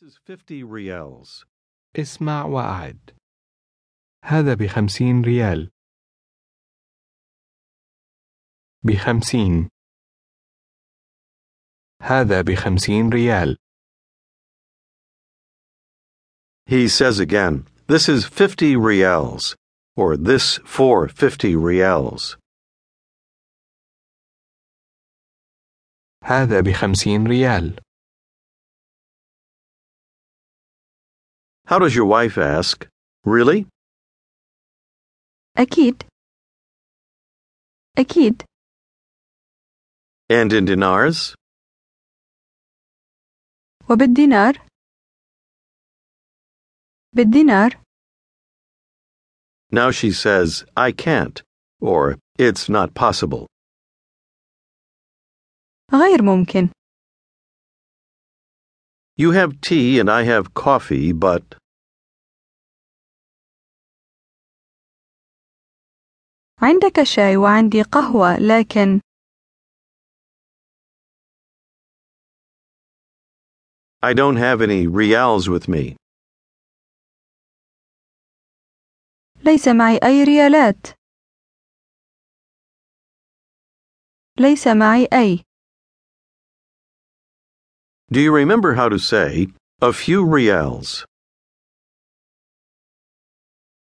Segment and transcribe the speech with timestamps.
[0.00, 1.44] This is 50 riyals.
[1.96, 3.16] اسمع وأعد.
[4.24, 5.70] هذا بخمسين ريال.
[8.84, 9.68] بخمسين.
[12.02, 13.56] هذا بخمسين ريال.
[16.66, 19.56] He says again, this is 50 riyals,
[19.96, 22.36] or this for 50 riyals.
[26.24, 27.87] هذا بخمسين ريال.
[31.67, 32.87] How does your wife ask?
[33.25, 33.67] Really?
[35.57, 36.03] أكيد
[37.99, 38.43] أكيد
[40.29, 41.35] And in dinars?
[43.89, 44.53] وبالدينار
[47.15, 47.83] بالدينار
[49.71, 51.41] Now she says, I can't,
[51.81, 53.47] or it's not possible.
[55.91, 56.69] غير ممكن
[59.15, 61.43] You have tea and I have coffee, but.
[66.62, 69.00] عندك شاي وعندي قهوة لكن
[74.02, 75.96] I don't have any reals with me.
[79.44, 80.86] ليس معي أي ريالات
[84.40, 85.42] ليس معي أي
[88.12, 89.48] Do you remember how to say,
[89.82, 91.04] a few reals?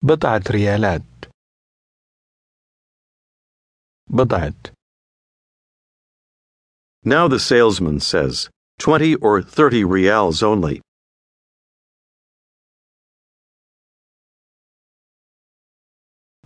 [0.04, 1.31] بضعة ريالات
[4.08, 4.72] But that.
[7.04, 8.50] Now the salesman says,
[8.80, 10.82] 20 or 30 riyals only.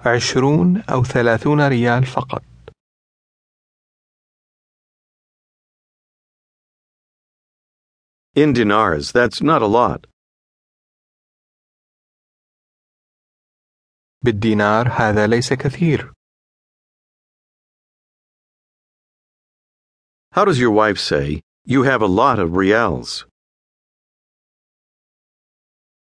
[0.05, 2.43] عشرون أو ثلاثون ريال فقط.
[8.35, 10.05] In dinars, that's not a lot.
[14.25, 16.13] بالدينار هذا ليس كثير.
[20.35, 23.25] How does your wife say, You have a lot of riyals?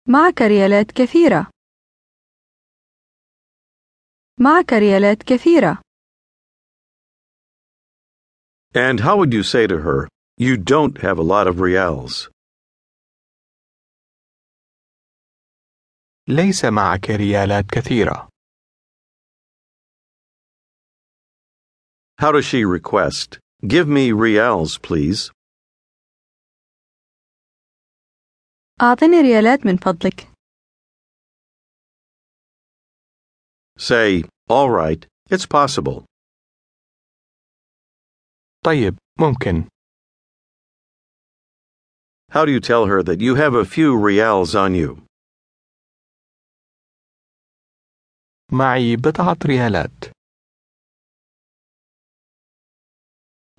[0.09, 1.51] معك ريالات كثيرة.
[4.41, 5.79] معك ريالات كثيرة.
[8.75, 12.31] And how would you say to her, You don't have a lot of riyals?
[16.29, 18.29] ليس معك ريالات كثيرة.
[22.19, 23.39] How does she request?
[23.65, 25.31] Give me riyals, please.
[28.81, 30.29] أعطني ريالات من فضلك.
[33.79, 36.05] Say, all right, it's possible.
[38.65, 39.69] طيب, ممكن.
[42.33, 45.07] How do you tell her that you have a few riyals on you?
[48.53, 50.13] معي بضعة ريالات.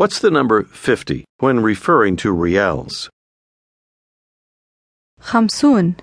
[0.04, 3.08] What's the number 50 when referring to riyals?
[5.22, 5.96] خمسون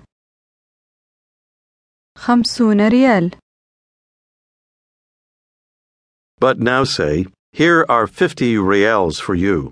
[2.17, 3.39] خمسون ريال
[6.39, 9.71] But now say, here are 50 riyals for you.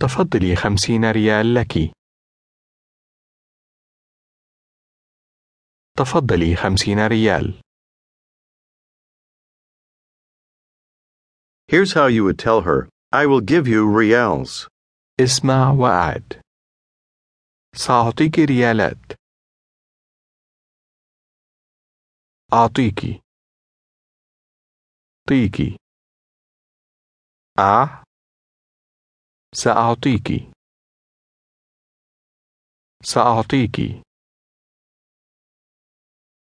[0.00, 1.92] تفضلي خمسين ريال لك.
[5.96, 7.60] تفضلي خمسين ريال.
[11.70, 14.68] Here's how you would tell her I will give you riyals.
[15.20, 16.40] اسمع وأعد.
[17.74, 19.12] سأعطيك ريالات.
[22.52, 23.20] أعطيكي
[25.28, 25.76] أعطيكي
[27.58, 28.04] أع
[29.54, 30.52] سأعطيكي
[33.04, 34.02] سأعطيكي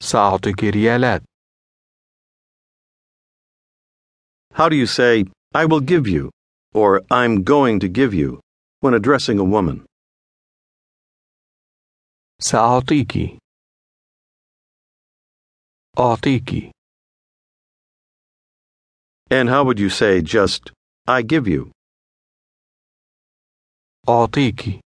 [0.03, 1.21] سأعطيك ريالات
[4.54, 5.24] How do you say,
[5.54, 6.30] I will give you,
[6.74, 8.40] or I'm going to give you,
[8.80, 9.84] when addressing a woman?
[12.40, 13.38] سأعطيك
[15.98, 16.70] أعطيك
[19.30, 20.72] And how would you say just,
[21.06, 21.70] I give you?
[24.08, 24.80] أعطيك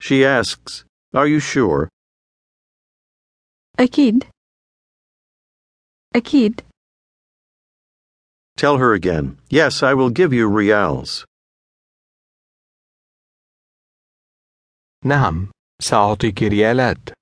[0.00, 0.84] She asks,
[1.14, 1.88] Are you sure?
[3.78, 4.24] أكيد
[6.16, 6.65] أكيد
[8.57, 11.23] Tell her again, Yes, I will give you riyals.
[15.03, 15.51] Nam,
[15.81, 17.13] سأعطيك ريالات.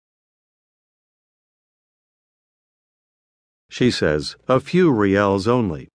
[3.70, 5.90] She says, a few riyals only.